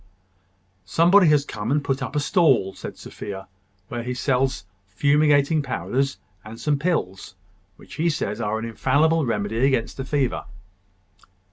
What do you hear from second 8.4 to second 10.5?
are an infallible remedy against the fever."